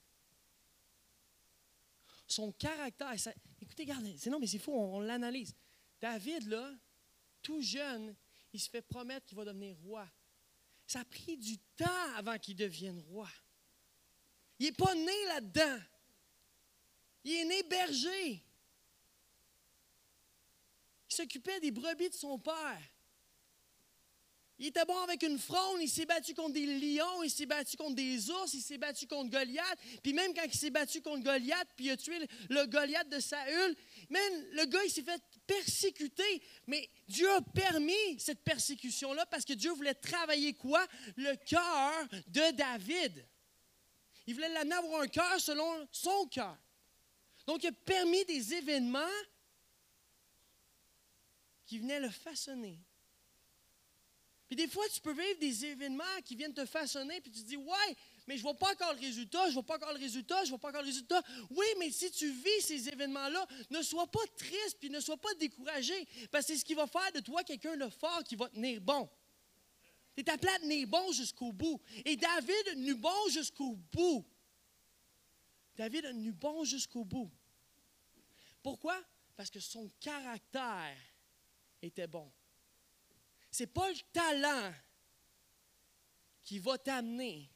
Son 2.27 2.53
caractère, 2.53 3.13
écoutez, 3.61 3.83
regardez, 3.83 4.17
c'est 4.17 4.31
non, 4.31 4.39
mais 4.39 4.47
c'est 4.47 4.59
fou, 4.59 4.73
on, 4.73 4.97
on 4.97 5.01
l'analyse. 5.01 5.55
David, 6.01 6.47
là, 6.49 6.73
tout 7.43 7.61
jeune, 7.61 8.17
il 8.53 8.61
se 8.61 8.71
fait 8.71 8.83
promettre 8.83 9.27
qu'il 9.27 9.37
va 9.37 9.45
devenir 9.45 9.77
roi. 9.79 10.09
Ça 10.87 11.01
a 11.01 11.05
pris 11.05 11.37
du 11.37 11.59
temps 11.77 12.15
avant 12.17 12.39
qu'il 12.39 12.57
devienne 12.57 13.01
roi. 13.01 13.29
Il 14.59 14.67
n'est 14.67 14.73
pas 14.73 14.95
né 14.95 15.25
là-dedans. 15.27 15.79
Il 17.25 17.33
est 17.33 17.45
né 17.45 17.63
berger. 17.65 18.45
Il 21.11 21.15
s'occupait 21.17 21.61
des 21.61 21.71
brebis 21.71 22.09
de 22.09 22.15
son 22.15 22.39
père. 22.39 22.81
Il 24.61 24.67
était 24.67 24.85
bon 24.85 24.99
avec 24.99 25.23
une 25.23 25.39
fronde, 25.39 25.79
il 25.81 25.89
s'est 25.89 26.05
battu 26.05 26.35
contre 26.35 26.53
des 26.53 26.67
lions, 26.67 27.23
il 27.23 27.31
s'est 27.31 27.47
battu 27.47 27.79
contre 27.79 27.95
des 27.95 28.31
ours, 28.31 28.53
il 28.53 28.61
s'est 28.61 28.77
battu 28.77 29.07
contre 29.07 29.31
Goliath. 29.31 29.79
Puis 30.03 30.13
même 30.13 30.35
quand 30.35 30.45
il 30.45 30.55
s'est 30.55 30.69
battu 30.69 31.01
contre 31.01 31.25
Goliath, 31.25 31.67
puis 31.77 31.87
il 31.87 31.91
a 31.93 31.97
tué 31.97 32.19
le 32.51 32.67
Goliath 32.67 33.09
de 33.09 33.21
Saül, 33.21 33.75
même 34.11 34.47
le 34.53 34.67
gars, 34.67 34.85
il 34.85 34.91
s'est 34.91 35.03
fait 35.03 35.23
persécuter. 35.47 36.43
Mais 36.67 36.91
Dieu 37.09 37.31
a 37.31 37.41
permis 37.41 38.21
cette 38.21 38.45
persécution-là 38.45 39.25
parce 39.25 39.47
que 39.47 39.55
Dieu 39.55 39.73
voulait 39.73 39.95
travailler 39.95 40.53
quoi? 40.53 40.87
Le 41.17 41.35
cœur 41.37 42.07
de 42.27 42.51
David. 42.51 43.27
Il 44.27 44.35
voulait 44.35 44.51
l'amener 44.51 44.75
à 44.75 44.79
avoir 44.81 45.01
un 45.01 45.09
cœur 45.09 45.41
selon 45.41 45.89
son 45.91 46.27
cœur. 46.27 46.59
Donc, 47.47 47.63
il 47.63 47.69
a 47.69 47.73
permis 47.73 48.27
des 48.27 48.53
événements 48.53 49.01
qui 51.71 51.79
venaient 51.79 52.01
le 52.01 52.11
façonner 52.11 52.81
puis 54.51 54.57
des 54.57 54.67
fois, 54.67 54.83
tu 54.93 55.01
peux 55.01 55.13
vivre 55.13 55.39
des 55.39 55.65
événements 55.65 56.21
qui 56.25 56.35
viennent 56.35 56.53
te 56.53 56.67
façonner, 56.67 57.21
puis 57.21 57.31
tu 57.31 57.43
te 57.45 57.47
dis, 57.47 57.57
ouais, 57.57 57.97
mais 58.27 58.37
je 58.37 58.41
ne 58.41 58.43
vois 58.43 58.55
pas 58.55 58.73
encore 58.73 58.95
le 58.95 58.99
résultat, 58.99 59.45
je 59.45 59.51
ne 59.51 59.55
vois 59.55 59.63
pas 59.63 59.77
encore 59.77 59.93
le 59.93 60.01
résultat, 60.01 60.39
je 60.41 60.47
ne 60.47 60.49
vois 60.49 60.59
pas 60.59 60.69
encore 60.71 60.83
le 60.83 60.89
résultat. 60.89 61.23
Oui, 61.51 61.67
mais 61.79 61.89
si 61.93 62.11
tu 62.11 62.29
vis 62.33 62.61
ces 62.63 62.89
événements-là, 62.89 63.47
ne 63.71 63.81
sois 63.81 64.09
pas 64.09 64.27
triste, 64.37 64.79
puis 64.81 64.91
ne 64.91 64.99
sois 64.99 65.19
pas 65.19 65.33
découragé, 65.35 65.95
parce 66.33 66.47
que 66.47 66.53
c'est 66.53 66.59
ce 66.59 66.65
qui 66.65 66.75
va 66.75 66.89
faire 66.89 67.13
de 67.13 67.21
toi 67.21 67.45
quelqu'un 67.45 67.77
de 67.77 67.89
fort 67.91 68.25
qui 68.25 68.35
va 68.35 68.49
tenir 68.49 68.81
bon. 68.81 69.09
Tu 70.17 70.25
es 70.25 70.29
appelé 70.29 70.51
à 70.51 70.59
tenir 70.59 70.89
bon 70.89 71.13
jusqu'au 71.13 71.53
bout. 71.53 71.81
Et 72.05 72.17
David 72.17 72.65
tenu 72.65 72.97
bon 72.97 73.29
jusqu'au 73.29 73.77
bout. 73.93 74.27
David 75.77 76.07
a 76.07 76.11
tenu 76.11 76.33
bon 76.33 76.65
jusqu'au 76.65 77.05
bout. 77.05 77.31
Pourquoi? 78.65 79.01
Parce 79.37 79.49
que 79.49 79.61
son 79.61 79.89
caractère 80.01 80.97
était 81.83 82.07
bon 82.07 82.33
n'est 83.59 83.67
pas 83.67 83.91
le 83.91 84.01
talent 84.13 84.75
qui 86.43 86.59
va 86.59 86.79
t'amener 86.79 87.51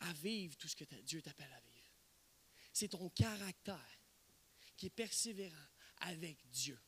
à 0.00 0.12
vivre 0.14 0.56
tout 0.56 0.68
ce 0.68 0.76
que 0.76 0.84
Dieu 1.02 1.22
t'appelle 1.22 1.52
à 1.52 1.60
vivre. 1.60 1.90
C'est 2.72 2.88
ton 2.88 3.08
caractère 3.10 3.98
qui 4.76 4.86
est 4.86 4.90
persévérant 4.90 5.68
avec 5.98 6.48
Dieu. 6.50 6.78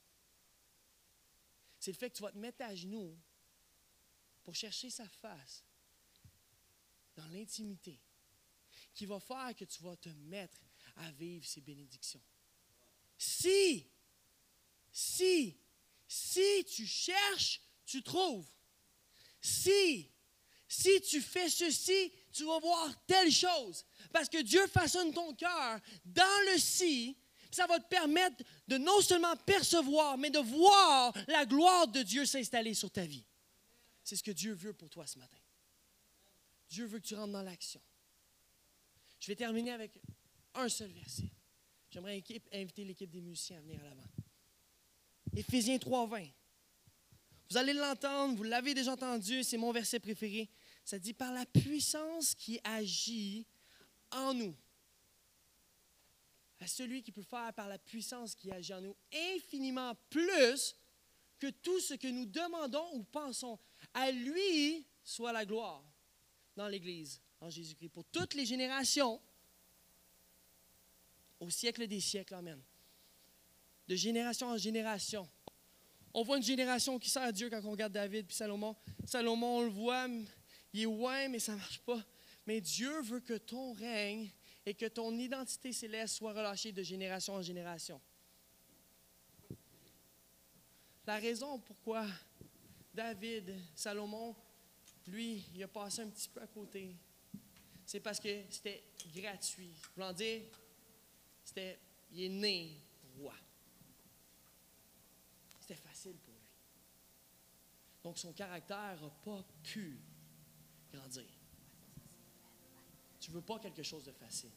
C'est 1.78 1.92
le 1.92 1.96
fait 1.96 2.10
que 2.10 2.16
tu 2.16 2.22
vas 2.22 2.32
te 2.32 2.38
mettre 2.38 2.62
à 2.62 2.74
genoux 2.74 3.18
pour 4.42 4.54
chercher 4.54 4.90
sa 4.90 5.08
face 5.08 5.64
dans 7.14 7.26
l'intimité 7.28 8.00
qui 8.92 9.06
va 9.06 9.20
faire 9.20 9.54
que 9.54 9.64
tu 9.64 9.82
vas 9.82 9.96
te 9.96 10.08
mettre 10.08 10.58
à 10.96 11.12
vivre 11.12 11.46
ses 11.46 11.60
bénédictions. 11.60 12.22
Si, 13.16 13.88
si 14.90 15.56
si 16.06 16.64
tu 16.64 16.87
cherches, 16.87 17.61
tu 17.87 18.02
trouves. 18.02 18.46
Si, 19.40 20.11
si 20.68 21.00
tu 21.02 21.20
fais 21.20 21.49
ceci, 21.49 22.12
tu 22.32 22.44
vas 22.44 22.58
voir 22.58 23.06
telle 23.06 23.30
chose. 23.30 23.84
Parce 24.12 24.28
que 24.28 24.42
Dieu 24.42 24.66
façonne 24.68 25.12
ton 25.12 25.34
cœur 25.34 25.80
dans 26.04 26.52
le 26.52 26.58
si. 26.58 27.16
Ça 27.50 27.66
va 27.66 27.78
te 27.78 27.87
permettre 27.87 28.42
de 28.66 28.78
non 28.78 29.00
seulement 29.00 29.37
percevoir, 29.37 30.18
mais 30.18 30.30
de 30.30 30.40
voir 30.40 31.14
la 31.28 31.46
gloire 31.46 31.87
de 31.87 32.02
Dieu 32.02 32.26
s'installer 32.26 32.75
sur 32.75 32.90
ta 32.90 33.06
vie. 33.06 33.25
C'est 34.02 34.16
ce 34.16 34.25
que 34.25 34.32
Dieu 34.32 34.54
veut 34.54 34.73
pour 34.73 34.90
toi 34.90 35.06
ce 35.06 35.18
matin. 35.18 35.38
Dieu 36.68 36.87
veut 36.87 36.99
que 36.99 37.06
tu 37.06 37.14
rentres 37.14 37.32
dans 37.32 37.42
l'action. 37.42 37.80
Je 39.20 39.28
vais 39.28 39.37
terminer 39.37 39.70
avec 39.70 40.00
un 40.54 40.68
seul 40.68 40.90
verset. 40.90 41.30
J'aimerais 41.90 42.23
inviter 42.52 42.84
l'équipe 42.84 43.11
des 43.11 43.20
musiciens 43.20 43.58
à 43.58 43.61
venir 43.61 43.80
à 43.80 43.84
l'avant. 43.84 44.02
Éphésiens 45.36 45.76
3.20. 45.76 46.30
Vous 47.50 47.56
allez 47.56 47.72
l'entendre, 47.72 48.36
vous 48.36 48.42
l'avez 48.44 48.74
déjà 48.74 48.92
entendu, 48.92 49.42
c'est 49.42 49.56
mon 49.56 49.72
verset 49.72 50.00
préféré. 50.00 50.48
Ça 50.84 50.98
dit 50.98 51.12
par 51.12 51.32
la 51.32 51.44
puissance 51.46 52.34
qui 52.34 52.60
agit 52.62 53.46
en 54.10 54.34
nous. 54.34 54.56
à 56.60 56.66
celui 56.66 57.02
qui 57.02 57.12
peut 57.12 57.22
faire 57.22 57.52
par 57.52 57.68
la 57.68 57.78
puissance 57.78 58.34
qui 58.34 58.50
agit 58.50 58.72
en 58.72 58.80
nous 58.80 58.96
infiniment 59.34 59.94
plus 60.08 60.74
que 61.38 61.50
tout 61.50 61.78
ce 61.80 61.94
que 61.94 62.08
nous 62.08 62.24
demandons 62.24 62.88
ou 62.94 63.02
pensons. 63.04 63.58
À 63.92 64.10
lui 64.10 64.86
soit 65.02 65.32
la 65.32 65.44
gloire 65.44 65.84
dans 66.56 66.68
l'Église, 66.68 67.20
en 67.40 67.50
Jésus-Christ, 67.50 67.90
pour 67.90 68.04
toutes 68.06 68.34
les 68.34 68.46
générations, 68.46 69.20
au 71.40 71.50
siècle 71.50 71.86
des 71.86 72.00
siècles. 72.00 72.34
Amen. 72.34 72.62
De 73.88 73.94
génération 73.96 74.48
en 74.48 74.56
génération. 74.56 75.28
On 76.12 76.22
voit 76.22 76.36
une 76.36 76.42
génération 76.42 76.98
qui 76.98 77.10
sert 77.10 77.22
à 77.22 77.32
Dieu 77.32 77.50
quand 77.50 77.60
on 77.64 77.70
regarde 77.72 77.92
David 77.92 78.26
puis 78.26 78.36
Salomon. 78.36 78.76
Salomon, 79.04 79.58
on 79.58 79.62
le 79.62 79.70
voit, 79.70 80.06
il 80.72 80.82
est 80.82 80.86
ouais, 80.86 81.28
mais 81.28 81.38
ça 81.38 81.52
ne 81.52 81.58
marche 81.58 81.80
pas. 81.80 82.02
Mais 82.46 82.60
Dieu 82.60 83.00
veut 83.02 83.20
que 83.20 83.34
ton 83.34 83.72
règne 83.72 84.30
et 84.66 84.74
que 84.74 84.86
ton 84.86 85.12
identité 85.18 85.72
céleste 85.72 86.16
soit 86.16 86.32
relâchée 86.32 86.72
de 86.72 86.82
génération 86.82 87.34
en 87.34 87.42
génération. 87.42 88.00
La 91.06 91.16
raison 91.16 91.58
pourquoi 91.58 92.06
David, 92.94 93.54
Salomon, 93.74 94.34
lui, 95.06 95.44
il 95.54 95.62
a 95.62 95.68
passé 95.68 96.02
un 96.02 96.08
petit 96.08 96.28
peu 96.28 96.40
à 96.40 96.46
côté, 96.46 96.94
c'est 97.84 98.00
parce 98.00 98.20
que 98.20 98.28
c'était 98.48 98.84
gratuit. 99.14 99.74
Voulant 99.94 100.12
dire, 100.12 100.42
c'était, 101.44 101.78
il 102.12 102.22
est 102.22 102.28
né 102.28 102.80
roi. 103.18 103.34
C'était 105.60 105.80
facile 105.80 106.16
pour 106.18 106.32
lui. 106.32 106.40
Donc 108.04 108.18
son 108.18 108.32
caractère 108.34 109.00
n'a 109.00 109.11
pas 109.25 109.42
pu 109.62 109.99
grandir. 110.92 111.25
Tu 113.18 113.30
ne 113.30 113.37
veux 113.37 113.42
pas 113.42 113.58
quelque 113.58 113.82
chose 113.82 114.04
de 114.04 114.12
facile. 114.12 114.52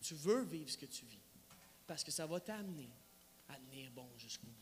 Tu 0.00 0.14
veux 0.14 0.42
vivre 0.42 0.68
ce 0.68 0.76
que 0.76 0.86
tu 0.86 1.06
vis. 1.06 1.22
Parce 1.86 2.02
que 2.02 2.10
ça 2.10 2.26
va 2.26 2.40
t'amener 2.40 2.90
à 3.48 3.54
tenir 3.54 3.90
bon 3.92 4.08
jusqu'au 4.18 4.48
bout. 4.48 4.52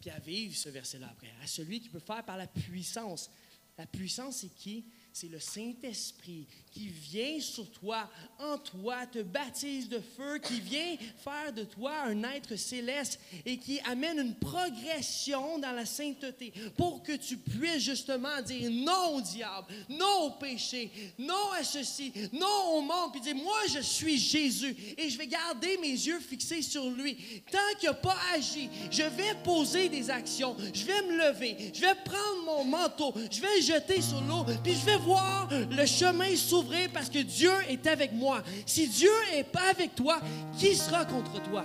Puis 0.00 0.10
à 0.10 0.18
vivre 0.18 0.56
ce 0.56 0.68
verset-là 0.68 1.08
après. 1.10 1.32
À 1.40 1.46
celui 1.46 1.80
qui 1.80 1.88
peut 1.88 2.00
faire 2.00 2.24
par 2.24 2.36
la 2.36 2.48
puissance. 2.48 3.30
La 3.76 3.86
puissance, 3.86 4.38
c'est 4.38 4.48
qui? 4.48 4.84
C'est 5.20 5.28
le 5.28 5.40
Saint-Esprit 5.40 6.46
qui 6.70 6.86
vient 6.86 7.40
sur 7.40 7.68
toi, 7.72 8.08
en 8.38 8.56
toi, 8.56 9.04
te 9.06 9.20
baptise 9.20 9.88
de 9.88 9.98
feu, 9.98 10.38
qui 10.38 10.60
vient 10.60 10.96
faire 11.24 11.52
de 11.52 11.64
toi 11.64 11.92
un 12.06 12.22
être 12.22 12.54
céleste 12.54 13.18
et 13.44 13.56
qui 13.56 13.80
amène 13.80 14.20
une 14.20 14.36
progression 14.36 15.58
dans 15.58 15.72
la 15.72 15.86
sainteté 15.86 16.52
pour 16.76 17.02
que 17.02 17.16
tu 17.16 17.36
puisses 17.36 17.82
justement 17.82 18.40
dire 18.42 18.70
non 18.70 19.16
au 19.16 19.20
diable, 19.20 19.66
non 19.88 20.26
au 20.26 20.30
péché, 20.38 20.92
non 21.18 21.50
à 21.58 21.64
ceci, 21.64 22.12
non 22.32 22.76
au 22.76 22.80
monde, 22.82 23.10
puis 23.10 23.20
dire 23.20 23.34
moi 23.34 23.58
je 23.74 23.80
suis 23.80 24.18
Jésus 24.18 24.76
et 24.96 25.10
je 25.10 25.18
vais 25.18 25.26
garder 25.26 25.78
mes 25.78 25.88
yeux 25.88 26.20
fixés 26.20 26.62
sur 26.62 26.88
lui. 26.90 27.16
Tant 27.50 27.58
qu'il 27.80 27.88
n'a 27.88 27.94
pas 27.94 28.16
agi, 28.34 28.68
je 28.88 29.02
vais 29.02 29.34
poser 29.42 29.88
des 29.88 30.10
actions, 30.10 30.56
je 30.72 30.84
vais 30.84 31.02
me 31.02 31.16
lever, 31.16 31.72
je 31.74 31.80
vais 31.80 31.96
prendre 32.04 32.44
mon 32.44 32.64
manteau, 32.64 33.12
je 33.32 33.40
vais 33.40 33.60
jeter 33.60 34.00
sur 34.00 34.20
l'eau, 34.20 34.44
puis 34.62 34.74
je 34.74 34.86
vais 34.86 35.07
voir 35.08 35.48
le 35.50 35.86
chemin 35.86 36.36
s'ouvrir 36.36 36.90
parce 36.92 37.08
que 37.08 37.20
Dieu 37.20 37.52
est 37.68 37.86
avec 37.86 38.12
moi. 38.12 38.42
Si 38.66 38.88
Dieu 38.88 39.10
n'est 39.32 39.44
pas 39.44 39.70
avec 39.70 39.94
toi, 39.94 40.20
qui 40.58 40.74
sera 40.76 41.04
contre 41.06 41.42
toi? 41.42 41.64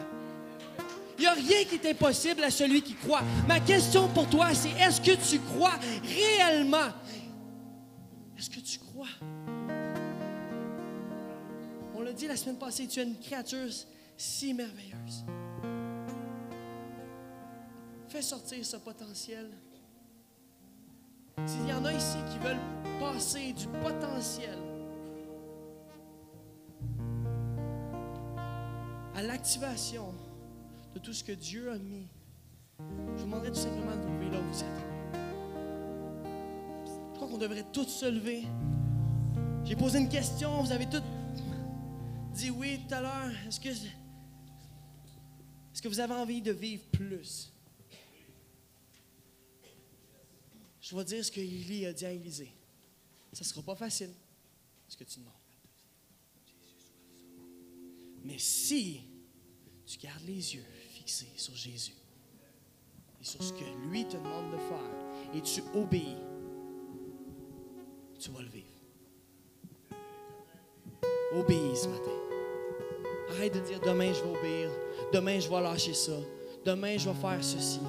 Il 1.17 1.21
n'y 1.21 1.27
a 1.27 1.33
rien 1.33 1.63
qui 1.65 1.75
est 1.75 1.91
impossible 1.91 2.43
à 2.43 2.50
celui 2.50 2.81
qui 2.81 2.95
croit. 2.95 3.21
Ma 3.47 3.59
question 3.59 4.07
pour 4.07 4.29
toi, 4.29 4.53
c'est 4.53 4.71
est-ce 4.79 5.00
que 5.01 5.15
tu 5.29 5.39
crois 5.39 5.77
réellement? 6.03 6.91
Est-ce 8.38 8.50
que 8.50 8.59
tu 8.59 8.79
crois? 8.79 9.13
On 11.96 12.01
l'a 12.01 12.13
dit 12.13 12.27
la 12.27 12.37
semaine 12.37 12.57
passée, 12.57 12.87
tu 12.87 13.00
es 13.00 13.03
une 13.03 13.20
créature 13.20 13.70
si 14.18 14.53
merveilleuse. 14.53 15.25
Fais 18.07 18.22
sortir 18.22 18.65
ce 18.65 18.77
potentiel. 18.77 19.50
S'il 21.46 21.67
y 21.67 21.74
en 21.74 21.83
a 21.85 21.93
ici 21.93 22.17
qui 22.31 22.39
veulent 22.39 22.57
passer 23.00 23.53
du 23.53 23.67
potentiel 23.67 24.57
à 29.15 29.22
l'activation 29.22 30.13
de 30.93 31.00
tout 31.00 31.13
ce 31.13 31.24
que 31.24 31.33
Dieu 31.33 31.72
a 31.72 31.77
mis, 31.77 32.07
je 32.79 32.83
vous 33.17 33.25
demanderais 33.25 33.51
tout 33.51 33.59
simplement 33.59 33.96
de 33.96 34.01
vous 34.01 34.13
lever 34.13 34.29
là 34.31 34.39
où 34.39 34.43
vous 34.51 34.59
êtes. 34.63 34.85
Je 36.85 37.15
crois 37.15 37.27
qu'on 37.27 37.37
devrait 37.37 37.65
tous 37.72 37.87
se 37.87 38.05
lever. 38.05 38.43
J'ai 39.63 39.75
posé 39.75 40.00
une 40.00 40.09
question, 40.09 40.61
vous 40.61 40.72
avez 40.72 40.87
tous 40.87 41.03
dit 42.33 42.50
oui 42.50 42.79
tout 42.87 42.96
à 42.96 43.01
l'heure. 43.01 43.31
Est-ce 43.48 43.59
que 45.81 45.87
vous 45.87 46.00
avez 46.00 46.13
envie 46.13 46.41
de 46.41 46.51
vivre 46.51 46.83
plus? 46.91 47.52
Je 50.83 50.96
vais 50.98 51.03
dire 51.05 51.24
ce 51.24 51.31
que 51.31 51.39
Élie 51.39 51.85
a 51.85 51.93
dit 51.93 52.05
à 52.05 52.11
Élisée. 52.11 52.51
Ça 53.31 53.39
ne 53.39 53.46
sera 53.46 53.61
pas 53.61 53.75
facile, 53.75 54.11
ce 54.89 54.98
que 54.98 55.05
tu 55.05 55.19
demandes. 55.19 55.31
Mais 58.25 58.37
si 58.37 59.01
tu 59.85 59.98
gardes 59.98 60.24
les 60.27 60.55
yeux 60.55 60.65
fixés 60.89 61.31
sur 61.37 61.55
Jésus 61.55 61.96
et 63.22 63.24
sur 63.24 63.41
ce 63.41 63.53
que 63.53 63.63
lui 63.87 64.05
te 64.05 64.17
demande 64.17 64.51
de 64.51 64.57
faire 64.57 65.33
et 65.33 65.41
tu 65.41 65.63
obéis, 65.74 66.17
tu 68.19 68.29
vas 68.31 68.41
le 68.41 68.50
vivre. 68.50 68.67
Obéis 71.33 71.77
ce 71.77 71.87
matin. 71.87 72.11
Arrête 73.29 73.53
de 73.53 73.59
dire 73.61 73.79
demain 73.79 74.11
je 74.13 74.22
vais 74.22 74.37
obéir, 74.37 74.69
demain 75.13 75.39
je 75.39 75.50
vais 75.50 75.61
lâcher 75.61 75.93
ça, 75.93 76.19
demain 76.65 76.98
je 76.98 77.09
vais 77.09 77.19
faire 77.19 77.43
ceci. 77.43 77.79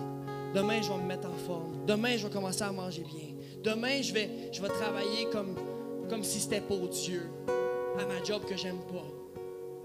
Demain, 0.54 0.80
je 0.80 0.88
vais 0.88 0.98
me 0.98 1.08
mettre 1.08 1.28
en 1.28 1.34
forme. 1.46 1.84
Demain, 1.84 2.16
je 2.16 2.28
vais 2.28 2.32
commencer 2.32 2.62
à 2.62 2.70
manger 2.70 3.02
bien. 3.02 3.34
Demain, 3.64 4.02
je 4.02 4.12
vais, 4.12 4.28
travailler 4.68 5.26
comme, 5.32 5.56
comme 6.08 6.22
si 6.22 6.38
c'était 6.38 6.60
pour 6.60 6.88
Dieu, 6.88 7.22
à 7.98 8.06
ma 8.06 8.22
job 8.22 8.44
que 8.44 8.56
j'aime 8.56 8.78
pas. 8.78 9.04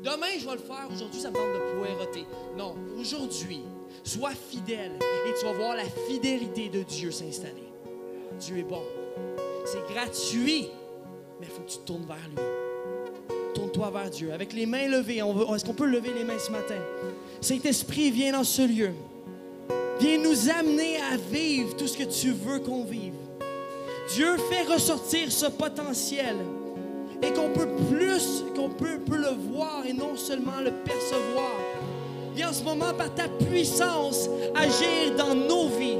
Demain, 0.04 0.28
je 0.38 0.46
vais 0.46 0.54
le 0.54 0.60
faire. 0.60 0.88
Aujourd'hui, 0.94 1.20
ça 1.20 1.32
me 1.32 1.36
tente 1.36 1.54
de 1.54 1.80
poireauter. 1.80 2.26
Non, 2.56 2.76
aujourd'hui, 3.00 3.62
sois 4.04 4.32
fidèle 4.32 4.92
et 5.28 5.40
tu 5.40 5.46
vas 5.46 5.54
voir 5.54 5.76
la 5.76 5.86
fidélité 6.08 6.70
de 6.70 6.84
Dieu 6.84 7.10
s'installer. 7.10 7.74
Dieu 8.40 8.60
est 8.60 8.64
bon. 8.64 8.84
C'est 9.66 9.92
gratuit, 9.92 10.68
mais 11.40 11.48
il 11.48 11.52
faut 11.52 11.62
que 11.62 11.70
tu 11.70 11.78
te 11.80 11.86
tournes 11.86 12.06
vers 12.06 12.18
lui. 12.30 13.36
Tourne-toi 13.56 13.90
vers 13.90 14.10
Dieu. 14.12 14.32
Avec 14.34 14.54
les 14.54 14.68
mains 14.68 14.88
levées, 14.88 15.18
est-ce 15.18 15.66
qu'on 15.66 15.74
peut 15.74 15.88
lever 15.88 16.14
les 16.14 16.24
mains 16.24 16.38
ce 16.38 16.52
matin? 16.52 16.78
Saint-Esprit, 17.42 18.12
viens 18.12 18.34
dans 18.34 18.44
ce 18.44 18.62
lieu. 18.62 18.92
Viens 20.00 20.18
nous 20.18 20.50
amener 20.50 20.98
à 21.12 21.18
vivre 21.18 21.76
tout 21.76 21.88
ce 21.88 21.98
que 21.98 22.04
tu 22.04 22.32
veux 22.32 22.60
qu'on 22.60 22.84
vive. 22.84 23.14
Dieu 24.14 24.38
fait 24.50 24.72
ressortir 24.72 25.32
ce 25.32 25.46
potentiel 25.48 26.36
et 27.22 27.32
qu'on 27.34 27.50
peut 27.50 27.68
plus, 27.92 28.44
qu'on 28.56 28.70
peut, 28.70 28.98
le 29.10 29.36
voir 29.52 29.84
et 29.86 29.94
non 29.94 30.16
seulement 30.16 30.62
le 30.64 30.72
percevoir. 30.72 31.52
Viens 32.34 32.50
en 32.50 32.54
ce 32.54 32.64
moment 32.64 32.94
par 32.98 33.14
ta 33.14 33.28
puissance 33.28 34.30
agir 34.56 35.16
dans 35.18 35.36
nos 35.36 35.68
vies. 35.68 35.98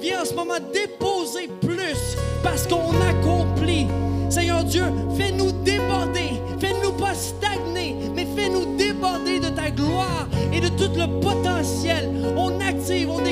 Viens 0.00 0.22
en 0.22 0.24
ce 0.24 0.34
moment 0.34 0.58
déposer 0.72 1.48
plus 1.60 2.16
parce 2.42 2.66
qu'on 2.66 2.92
accomplit. 3.08 3.86
Seigneur 4.28 4.62
Dieu, 4.62 4.84
fais-nous 5.16 5.52
déborder, 5.64 6.40
fais-nous 6.60 6.92
pas 6.92 7.14
stagner, 7.14 7.96
mais 8.14 8.26
fais-nous 8.36 8.76
déborder 8.76 9.40
de 9.40 9.48
ta 9.48 9.70
gloire 9.70 10.28
et 10.52 10.60
de 10.60 10.68
tout 10.68 10.92
le 10.96 11.20
potentiel. 11.20 12.10
On 12.36 12.60
active, 12.60 13.10
on 13.10 13.24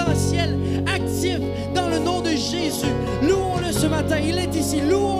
actif 0.00 1.38
dans 1.74 1.88
le 1.88 1.98
nom 1.98 2.20
de 2.20 2.30
Jésus. 2.30 2.92
Louons-le 3.22 3.72
ce 3.72 3.86
matin. 3.86 4.18
Il 4.18 4.38
est 4.38 4.54
ici. 4.54 4.80
Louons 4.80 5.18